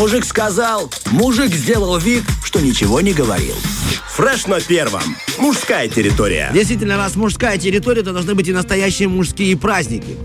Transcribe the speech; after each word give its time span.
Мужик 0.00 0.24
сказал, 0.24 0.90
мужик 1.10 1.54
сделал 1.54 1.98
вид, 1.98 2.22
что 2.42 2.58
ничего 2.60 3.02
не 3.02 3.12
говорил. 3.12 3.54
Фреш 4.14 4.46
на 4.46 4.58
первом. 4.58 5.02
Мужская 5.38 5.88
территория. 5.88 6.50
Действительно, 6.54 6.96
раз 6.96 7.16
мужская 7.16 7.58
территория, 7.58 8.02
то 8.02 8.14
должны 8.14 8.34
быть 8.34 8.48
и 8.48 8.52
настоящие 8.54 9.08
мужские 9.08 9.58
праздники. 9.58 10.16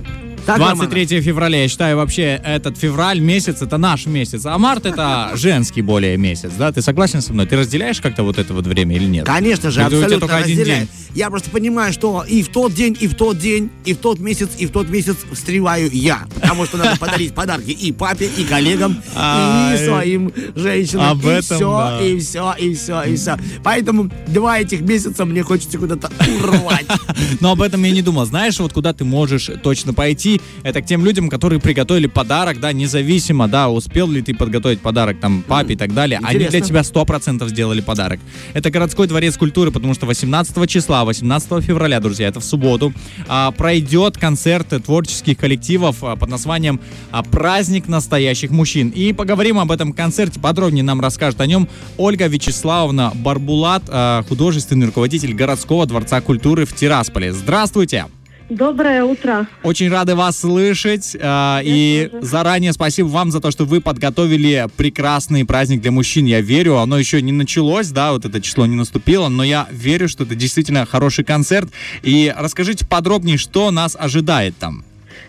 Так, 0.45 0.59
23 0.59 1.05
Романа? 1.07 1.21
февраля, 1.21 1.61
я 1.63 1.67
считаю, 1.67 1.97
вообще 1.97 2.39
этот 2.41 2.77
февраль 2.77 3.19
месяц, 3.19 3.61
это 3.61 3.77
наш 3.77 4.05
месяц, 4.05 4.45
а 4.45 4.57
март 4.57 4.85
это 4.85 5.31
женский 5.35 5.81
более 5.81 6.15
месяц, 6.15 6.51
да? 6.57 6.71
Ты 6.71 6.81
согласен 6.81 7.21
со 7.21 7.33
мной? 7.33 7.45
Ты 7.45 7.57
разделяешь 7.57 7.99
как-то 7.99 8.23
вот 8.23 8.37
это 8.37 8.53
вот 8.53 8.65
время 8.65 8.95
или 8.95 9.05
нет? 9.05 9.25
Конечно 9.25 9.71
же, 9.71 9.81
или 9.81 9.87
абсолютно 9.87 10.39
разделяю. 10.39 10.87
Я 11.15 11.29
просто 11.29 11.49
понимаю, 11.49 11.93
что 11.93 12.25
и 12.27 12.43
в 12.43 12.49
тот 12.49 12.73
день, 12.73 12.97
и 12.99 13.07
в 13.07 13.15
тот 13.15 13.37
день, 13.37 13.69
и 13.85 13.93
в 13.93 13.97
тот 13.99 14.19
месяц, 14.19 14.49
и 14.57 14.65
в 14.65 14.71
тот 14.71 14.89
месяц 14.89 15.15
встреваю 15.31 15.89
я. 15.93 16.27
Потому 16.35 16.65
что 16.65 16.75
надо 16.75 16.99
подарить 16.99 17.33
подарки 17.33 17.71
и 17.71 17.93
папе, 17.93 18.29
и 18.37 18.43
коллегам, 18.43 19.01
и 19.13 19.77
своим 19.77 20.33
женщинам. 20.55 21.17
Этом, 21.25 21.41
все, 21.41 21.99
и 22.01 22.19
все, 22.19 22.53
и 22.59 22.73
все, 22.73 23.03
и 23.03 23.15
все. 23.15 23.37
Поэтому 23.63 24.11
два 24.27 24.59
этих 24.59 24.81
месяца 24.81 25.23
мне 25.23 25.41
хочется 25.41 25.77
куда-то 25.77 26.11
урвать. 26.43 26.85
Но 27.39 27.53
об 27.53 27.61
этом 27.61 27.81
я 27.83 27.91
не 27.91 28.01
думал. 28.01 28.25
Знаешь, 28.25 28.59
вот 28.59 28.73
куда 28.73 28.91
ты 28.91 29.05
можешь 29.05 29.49
точно 29.63 29.93
пойти, 29.93 30.41
это 30.63 30.81
к 30.81 30.85
тем 30.85 31.05
людям, 31.05 31.29
которые 31.29 31.61
приготовили 31.61 32.07
подарок, 32.07 32.59
да, 32.59 32.73
независимо, 32.73 33.47
да, 33.47 33.69
успел 33.69 34.09
ли 34.09 34.21
ты 34.21 34.33
подготовить 34.35 34.81
подарок 34.81 35.21
там 35.21 35.43
папе 35.43 35.75
и 35.75 35.77
так 35.77 35.93
далее. 35.93 36.19
Они 36.21 36.45
для 36.45 36.59
тебя 36.59 36.81
100% 36.81 37.47
сделали 37.47 37.79
подарок. 37.79 38.19
Это 38.53 38.69
городской 38.69 39.07
дворец 39.07 39.37
культуры, 39.37 39.71
потому 39.71 39.93
что 39.93 40.05
18 40.05 40.69
числа, 40.69 41.04
18 41.05 41.63
февраля, 41.63 41.99
друзья, 41.99 42.27
это 42.27 42.39
в 42.39 42.43
субботу, 42.43 42.93
а, 43.27 43.51
пройдет 43.51 44.17
концерт 44.17 44.67
творческих 44.83 45.37
коллективов 45.37 46.03
а, 46.03 46.15
под 46.15 46.29
названием 46.29 46.79
а, 47.11 47.23
«Праздник 47.23 47.87
настоящих 47.87 48.51
мужчин». 48.51 48.89
И 48.89 49.13
поговорим 49.13 49.59
об 49.59 49.71
этом 49.71 49.93
концерте, 49.93 50.39
подробнее 50.39 50.83
нам 50.83 51.01
расскажет 51.01 51.39
о 51.41 51.45
нем 51.45 51.67
Ольга 51.97 52.27
Вячеславовна 52.27 53.11
Барбулат, 53.15 53.83
художественный 54.27 54.87
руководитель 54.87 55.33
городского 55.33 55.85
дворца 55.85 56.21
культуры 56.21 56.65
в 56.65 56.75
Тирасполе. 56.75 57.33
Здравствуйте! 57.33 58.05
Доброе 58.49 59.03
утро. 59.03 59.47
Очень 59.63 59.89
рады 59.89 60.13
вас 60.13 60.39
слышать. 60.39 61.15
Э, 61.19 61.61
и 61.63 62.09
тоже. 62.11 62.25
заранее 62.25 62.73
спасибо 62.73 63.07
вам 63.07 63.31
за 63.31 63.41
то, 63.41 63.49
что 63.49 63.65
вы 63.65 63.81
подготовили 63.81 64.67
прекрасный 64.77 65.45
праздник 65.45 65.81
для 65.81 65.91
мужчин. 65.91 66.25
Я 66.25 66.41
верю, 66.41 66.77
оно 66.77 66.99
еще 66.99 67.21
не 67.23 67.31
началось, 67.31 67.89
да, 67.89 68.11
вот 68.11 68.25
это 68.25 68.39
число 68.41 68.67
не 68.67 68.75
наступило, 68.75 69.29
но 69.29 69.43
я 69.43 69.67
верю, 69.71 70.07
что 70.07 70.25
это 70.25 70.35
действительно 70.35 70.85
хороший 70.85 71.23
концерт. 71.23 71.69
И 72.03 72.33
расскажите 72.37 72.85
подробнее, 72.85 73.37
что 73.37 73.71
нас 73.71 73.97
ожидает 73.99 74.55
там. 74.57 74.85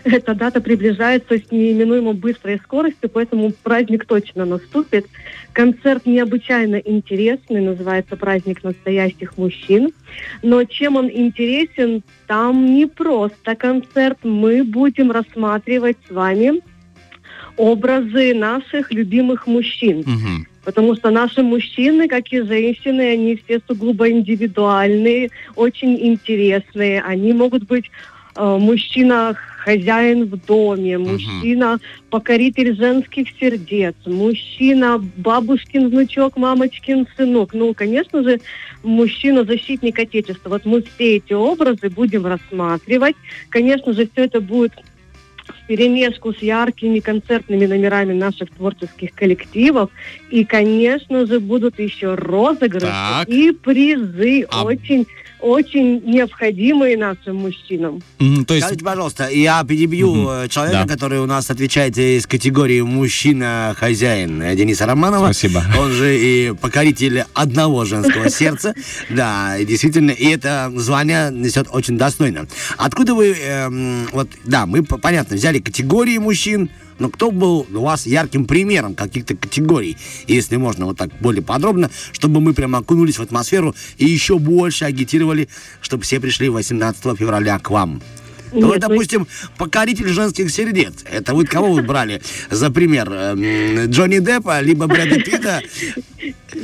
Эта 0.09 0.33
дата 0.33 0.61
приближается 0.61 1.37
с 1.37 1.51
неименуемо 1.51 2.13
быстрой 2.13 2.59
скоростью, 2.59 3.09
поэтому 3.09 3.51
праздник 3.51 4.05
точно 4.05 4.45
наступит. 4.45 5.05
Концерт 5.51 6.05
необычайно 6.05 6.77
интересный, 6.77 7.61
называется 7.61 8.15
«Праздник 8.15 8.63
настоящих 8.63 9.37
мужчин». 9.37 9.89
Но 10.43 10.63
чем 10.63 10.95
он 10.95 11.09
интересен, 11.11 12.03
там 12.25 12.73
не 12.73 12.85
просто 12.85 13.55
концерт. 13.55 14.19
Мы 14.23 14.63
будем 14.63 15.11
рассматривать 15.11 15.97
с 16.07 16.11
вами 16.11 16.61
образы 17.57 18.33
наших 18.33 18.93
любимых 18.93 19.45
мужчин. 19.45 19.99
Угу. 19.99 20.45
Потому 20.63 20.95
что 20.95 21.09
наши 21.09 21.43
мужчины, 21.43 22.07
как 22.07 22.31
и 22.31 22.41
женщины, 22.41 23.01
они 23.01 23.35
все 23.35 23.59
сугубо 23.67 24.09
индивидуальные, 24.09 25.31
очень 25.55 25.97
интересные. 25.99 27.01
Они 27.01 27.33
могут 27.33 27.63
быть 27.63 27.91
э, 28.35 28.57
мужчина 28.57 29.35
хозяин 29.67 30.27
в 30.27 30.45
доме, 30.45 30.97
мужчина 30.97 31.77
покоритель 32.09 32.73
женских 32.73 33.27
сердец, 33.37 33.95
мужчина 34.05 34.97
бабушкин 35.17 35.89
внучок, 35.89 36.37
мамочкин 36.37 37.05
сынок. 37.17 37.53
Ну, 37.53 37.73
конечно 37.73 38.23
же, 38.23 38.39
мужчина 38.83 39.43
защитник 39.43 39.99
Отечества. 39.99 40.51
Вот 40.51 40.65
мы 40.65 40.81
все 40.83 41.17
эти 41.17 41.33
образы 41.33 41.89
будем 41.89 42.25
рассматривать. 42.25 43.17
Конечно 43.49 43.91
же, 43.91 44.07
все 44.07 44.23
это 44.23 44.39
будет 44.39 44.71
перемешку 45.67 46.33
с 46.33 46.37
яркими 46.37 46.99
концертными 46.99 47.65
номерами 47.65 48.13
наших 48.13 48.49
творческих 48.51 49.13
коллективов. 49.13 49.89
И, 50.31 50.45
конечно 50.45 51.25
же, 51.25 51.41
будут 51.41 51.77
еще 51.77 52.15
розыгрыши 52.15 52.85
так. 52.85 53.27
и 53.27 53.51
призы. 53.51 54.45
А... 54.49 54.63
Очень 54.63 55.05
очень 55.39 56.01
необходимые 56.03 56.97
нашим 56.97 57.37
мужчинам. 57.37 58.01
Mm, 58.19 58.45
то 58.45 58.53
есть... 58.53 58.65
Скажите, 58.65 58.85
пожалуйста, 58.85 59.29
я 59.29 59.63
перебью 59.63 60.15
mm-hmm. 60.15 60.49
человека, 60.49 60.85
да. 60.85 60.93
который 60.93 61.19
у 61.19 61.25
нас 61.25 61.49
отвечает 61.49 61.97
из 61.97 62.25
категории 62.25 62.81
мужчина-хозяин 62.81 64.55
Дениса 64.55 64.85
Романова. 64.85 65.25
Спасибо. 65.25 65.63
Он 65.79 65.91
же 65.91 66.17
и 66.17 66.53
покоритель 66.53 67.25
одного 67.33 67.85
женского 67.85 68.29
сердца. 68.31 68.73
Да, 69.09 69.57
действительно, 69.59 70.11
и 70.11 70.27
это 70.27 70.71
звание 70.75 71.31
несет 71.31 71.67
очень 71.71 71.97
достойно. 71.97 72.47
Откуда 72.77 73.13
вы, 73.13 73.33
эм, 73.33 74.07
вот, 74.11 74.29
да, 74.43 74.65
мы, 74.65 74.83
понятно, 74.83 75.35
взяли 75.35 75.59
категории 75.59 76.17
мужчин, 76.17 76.69
но 76.99 77.09
кто 77.09 77.31
был 77.31 77.67
у 77.73 77.81
вас 77.81 78.05
ярким 78.05 78.45
примером 78.45 78.95
каких-то 78.95 79.35
категорий, 79.35 79.97
если 80.27 80.55
можно 80.55 80.85
вот 80.85 80.97
так 80.97 81.09
более 81.19 81.43
подробно, 81.43 81.89
чтобы 82.11 82.41
мы 82.41 82.53
прямо 82.53 82.79
окунулись 82.79 83.17
в 83.17 83.21
атмосферу 83.21 83.75
и 83.97 84.05
еще 84.05 84.39
больше 84.39 84.85
агитировали, 84.85 85.49
чтобы 85.81 86.03
все 86.03 86.19
пришли 86.19 86.49
18 86.49 87.17
февраля 87.17 87.59
к 87.59 87.69
вам? 87.69 88.01
Нет, 88.51 88.63
ну, 88.63 88.77
допустим, 88.77 89.27
покоритель 89.57 90.07
женских 90.07 90.51
сердец. 90.51 90.93
Это 91.11 91.33
вы 91.33 91.45
кого 91.45 91.73
вы 91.73 91.83
брали 91.83 92.21
за 92.49 92.71
пример? 92.71 93.11
Эм, 93.11 93.91
Джонни 93.91 94.19
Деппа, 94.19 94.61
либо 94.61 94.87
Брэда 94.87 95.19
Питта? 95.21 95.61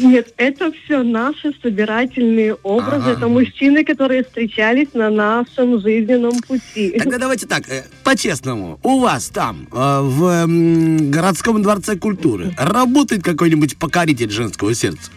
Нет, 0.03 0.34
это 0.38 0.72
все 0.72 1.02
наши 1.02 1.53
собирательные 1.62 2.56
образы. 2.56 3.12
Это 3.12 3.28
мужчины, 3.28 3.84
которые 3.84 4.24
встречались 4.24 4.94
на 4.94 5.09
нашем 5.09 5.80
жизненном 5.80 6.40
пути. 6.41 6.96
Тогда 7.00 7.18
давайте 7.18 7.47
так, 7.47 7.69
э, 7.69 7.86
по-честному, 8.03 8.80
у 8.84 9.00
вас 9.00 9.30
там, 9.30 9.68
э, 9.72 10.00
в 10.02 10.46
городском 11.09 11.62
дворце 11.62 11.96
культуры, 11.97 12.53
работает 12.58 13.24
какой-нибудь 13.24 13.78
покоритель 13.78 14.30
женского 14.30 14.74
сердца? 14.74 15.09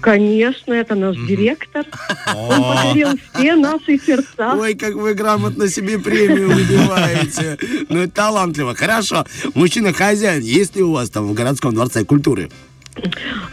Конечно, 0.00 0.72
это 0.72 0.96
наш 0.96 1.16
директор. 1.16 1.86
Он 2.34 2.62
подарил 2.62 3.10
все 3.32 3.54
наши 3.54 3.98
сердца. 4.04 4.54
Ой, 4.58 4.74
как 4.74 4.94
вы 4.94 5.14
грамотно 5.14 5.68
себе 5.68 6.00
премию 6.00 6.50
выбиваете. 6.50 7.56
Ну, 7.88 8.00
это 8.00 8.12
талантливо. 8.12 8.74
Хорошо. 8.74 9.24
Мужчина-хозяин, 9.54 10.42
есть 10.42 10.74
ли 10.74 10.82
у 10.82 10.92
вас 10.92 11.08
там 11.08 11.28
в 11.28 11.34
городском 11.34 11.72
дворце 11.72 12.04
культуры? 12.04 12.50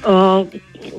А, 0.03 0.47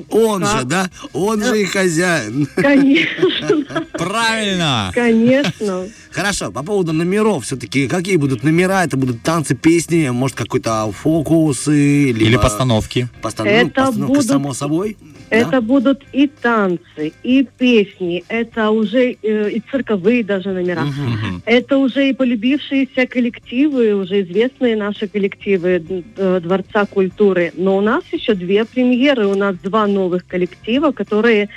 он 0.09 0.45
же, 0.45 0.63
да? 0.65 0.89
Он 1.13 1.43
же 1.43 1.61
и 1.61 1.65
хозяин. 1.65 2.47
Конечно. 2.55 3.85
Правильно. 3.93 4.91
Конечно. 4.93 5.87
Хорошо, 6.11 6.51
по 6.51 6.63
поводу 6.63 6.91
номеров 6.93 7.45
все-таки, 7.45 7.87
какие 7.87 8.17
будут 8.17 8.43
номера? 8.43 8.83
Это 8.83 8.97
будут 8.97 9.21
танцы, 9.23 9.55
песни, 9.55 10.09
может, 10.09 10.35
какой-то 10.35 10.91
фокусы? 10.91 12.09
Или 12.11 12.37
постановки? 12.37 13.07
Постановки, 13.21 13.55
Это 13.55 13.85
постановка, 13.85 14.07
будут... 14.07 14.25
само 14.25 14.53
собой? 14.53 14.97
Это 15.31 15.51
да? 15.51 15.61
будут 15.61 16.03
и 16.11 16.27
танцы, 16.27 17.13
и 17.23 17.47
песни, 17.57 18.23
это 18.27 18.69
уже 18.69 19.15
э, 19.23 19.49
и 19.49 19.61
цирковые 19.71 20.25
даже 20.25 20.49
номера. 20.49 20.83
Угу. 20.83 21.41
Это 21.45 21.77
уже 21.77 22.09
и 22.09 22.13
полюбившиеся 22.13 23.07
коллективы, 23.07 23.95
уже 23.95 24.23
известные 24.23 24.75
наши 24.75 25.07
коллективы 25.07 25.81
э, 26.17 26.39
Дворца 26.43 26.85
культуры. 26.85 27.53
Но 27.55 27.77
у 27.77 27.81
нас 27.81 28.03
еще 28.11 28.33
две 28.33 28.65
премьеры, 28.65 29.25
у 29.25 29.35
нас 29.35 29.55
два 29.63 29.87
новых 29.87 30.27
коллектива, 30.27 30.91
которые 30.91 31.47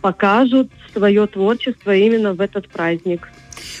покажут 0.00 0.70
свое 0.92 1.26
творчество 1.26 1.94
именно 1.94 2.34
в 2.34 2.40
этот 2.40 2.68
праздник. 2.68 3.28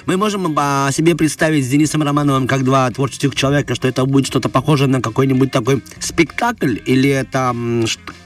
Мы 0.06 0.16
можем 0.16 0.54
а, 0.56 0.90
себе 0.92 1.14
представить 1.14 1.64
с 1.64 1.68
Денисом 1.68 2.02
Романовым 2.02 2.46
как 2.46 2.64
два 2.64 2.90
творческих 2.90 3.34
человека, 3.34 3.74
что 3.74 3.88
это 3.88 4.04
будет 4.04 4.26
что-то 4.26 4.48
похожее 4.48 4.88
на 4.88 5.00
какой-нибудь 5.00 5.50
такой 5.50 5.82
спектакль, 6.00 6.78
или 6.84 7.10
это 7.10 7.54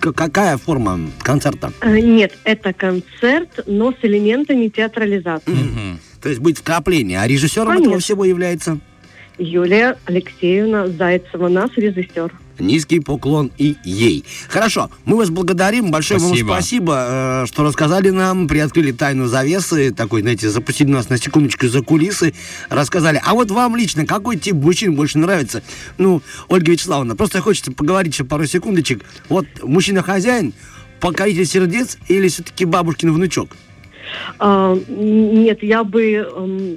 какая 0.01 0.57
форма 0.57 1.01
концерта? 1.23 1.73
Э, 1.81 1.99
нет, 1.99 2.39
это 2.45 2.73
концерт, 2.73 3.61
но 3.67 3.93
с 3.93 3.97
элементами 4.03 4.69
театрализации. 4.69 5.53
Mm-hmm. 5.53 5.97
То 6.23 6.29
есть 6.29 6.41
будет 6.41 6.59
вкрапление, 6.59 7.21
а 7.21 7.27
режиссером 7.27 7.69
Конечно. 7.69 7.89
этого 7.89 8.01
всего 8.01 8.25
является? 8.25 8.79
Юлия 9.39 9.97
Алексеевна 10.05 10.89
Зайцева, 10.89 11.49
наш 11.49 11.77
режиссер. 11.77 12.33
Низкий 12.59 13.01
поклон 13.01 13.51
и 13.59 13.77
ей. 13.83 14.25
Хорошо, 14.49 14.91
мы 15.05 15.17
вас 15.17 15.31
благодарим. 15.31 15.91
Большое 15.91 16.21
спасибо. 16.21 16.49
вам 16.49 16.57
спасибо, 16.57 17.07
э, 17.09 17.47
что 17.47 17.65
рассказали 17.65 18.11
нам, 18.11 18.47
приоткрыли 18.47 18.93
тайну 18.93 19.27
завесы, 19.27 19.91
такой, 19.93 20.21
знаете, 20.21 20.51
запустили 20.51 20.91
нас 20.91 21.09
на 21.09 21.17
секундочку 21.19 21.67
за 21.67 21.83
кулисы, 21.83 22.35
рассказали. 22.69 23.21
А 23.25 23.35
вот 23.35 23.51
вам 23.51 23.75
лично 23.75 24.07
какой 24.07 24.37
тип 24.37 24.55
мужчин 24.55 24.95
больше 24.95 25.19
нравится? 25.19 25.63
Ну, 25.99 26.23
Ольга 26.49 26.73
Вячеславовна, 26.73 27.17
просто 27.17 27.41
хочется 27.41 27.73
поговорить 27.73 28.13
еще 28.13 28.25
пару 28.25 28.47
секундочек. 28.47 29.03
Вот 29.29 29.47
мужчина-хозяин, 29.63 30.53
покоритель 31.01 31.47
сердец 31.47 31.99
или 32.09 32.29
все-таки 32.29 32.65
бабушкин 32.65 33.13
внучок? 33.13 33.57
А, 34.39 34.79
нет, 34.89 35.63
я 35.63 35.85
бы, 35.85 36.13
эм, 36.13 36.77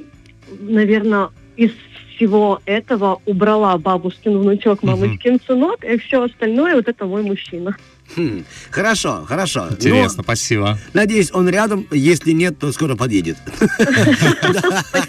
наверное, 0.62 1.30
из 1.58 1.72
всего 2.16 2.62
этого 2.66 3.22
убрала 3.26 3.78
бабушкин 3.78 4.38
внучок, 4.40 4.84
мамочкин 4.84 5.40
сынок, 5.46 5.84
и 5.84 5.98
все 5.98 6.24
остальное 6.24 6.76
вот 6.76 6.88
это 6.88 7.06
мой 7.06 7.24
мужчина. 7.24 7.76
Хм, 8.16 8.46
хорошо, 8.72 9.26
хорошо. 9.28 9.68
Интересно, 9.72 10.18
Но, 10.18 10.24
спасибо. 10.24 10.80
надеюсь, 10.94 11.32
он 11.34 11.50
рядом. 11.50 11.86
Если 11.92 12.32
нет, 12.32 12.58
то 12.60 12.72
скоро 12.72 12.96
подъедет. 12.96 13.38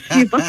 Спасибо. 0.08 0.42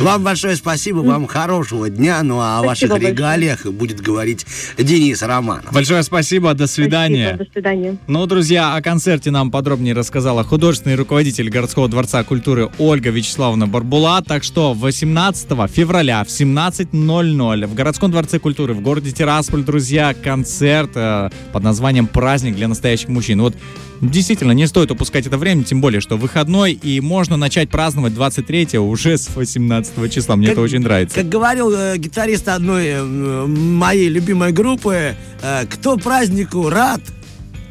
Вам 0.00 0.22
большое 0.24 0.56
спасибо, 0.56 0.98
вам 0.98 1.26
хорошего 1.26 1.88
дня. 1.88 2.22
Ну 2.22 2.40
а 2.40 2.58
о 2.58 2.62
ваших 2.62 2.90
регалиях 2.98 3.64
будет 3.66 4.00
говорить 4.00 4.46
Денис 4.78 5.22
Романов. 5.22 5.72
Большое 5.72 6.02
спасибо, 6.02 6.54
до 6.54 6.66
свидания. 6.66 7.36
До 7.36 7.46
свидания. 7.52 7.96
Ну, 8.06 8.26
друзья, 8.26 8.74
о 8.74 8.82
концерте 8.82 9.30
нам 9.30 9.50
подробнее 9.50 9.94
рассказала 9.94 10.44
художественный 10.44 10.96
руководитель 10.96 11.48
городского 11.48 11.88
дворца 11.88 12.22
культуры 12.24 12.70
Ольга 12.78 13.10
Вячеславовна 13.10 13.66
Барбула. 13.66 14.22
Так 14.22 14.44
что 14.44 14.74
18 14.74 15.48
февраля 15.70 16.24
в 16.24 16.28
17.00 16.28 17.66
в 17.66 17.74
городском 17.74 18.10
дворце 18.10 18.38
культуры 18.38 18.74
в 18.74 18.80
городе 18.80 19.12
Тирасполь, 19.12 19.62
друзья, 19.62 20.14
концерт 20.24 20.90
э, 20.94 21.30
под 21.52 21.62
названием 21.62 22.06
«Праздник 22.06 22.56
для 22.56 22.66
настоящих 22.66 23.08
мужчин». 23.08 23.40
Вот 23.42 23.54
Действительно, 24.00 24.52
не 24.52 24.66
стоит 24.66 24.90
упускать 24.90 25.26
это 25.26 25.38
время, 25.38 25.64
тем 25.64 25.80
более, 25.80 26.00
что 26.00 26.16
выходной, 26.16 26.72
и 26.72 27.00
можно 27.00 27.36
начать 27.36 27.70
праздновать 27.70 28.12
23 28.12 28.78
уже 28.78 29.16
с 29.16 29.34
18 29.34 30.12
числа. 30.12 30.36
Мне 30.36 30.48
Как- 30.48 30.54
это 30.54 30.60
очень 30.62 30.80
нравится. 30.80 31.14
Как 31.14 31.28
говорил 31.28 31.70
э, 31.72 31.96
гитарист 31.96 32.48
одной 32.48 32.86
э, 32.86 33.02
моей 33.46 34.08
любимой 34.08 34.52
группы, 34.52 35.14
э, 35.42 35.66
кто 35.70 35.96
празднику 35.96 36.68
рад, 36.68 37.00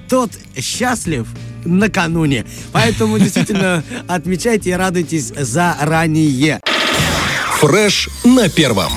тот 0.09 0.31
счастлив 0.57 1.27
накануне. 1.65 2.45
Поэтому 2.71 3.19
действительно 3.19 3.83
отмечайте 4.07 4.71
и 4.71 4.73
радуйтесь 4.73 5.33
заранее. 5.35 6.61
Фреш 7.59 8.09
на 8.23 8.49
первом. 8.49 8.91